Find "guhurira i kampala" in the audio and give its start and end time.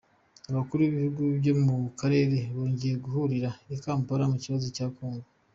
3.03-4.23